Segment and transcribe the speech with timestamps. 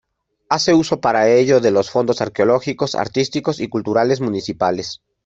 [0.49, 4.99] Hace uso para ello de los fondos arqueológicos, artísticos y culturales municipales.